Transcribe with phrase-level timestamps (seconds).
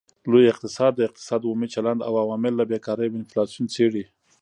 [0.31, 4.03] لوی اقتصاد د اقتصاد عمومي چلند او عوامل لکه بیکاري او انفلاسیون څیړي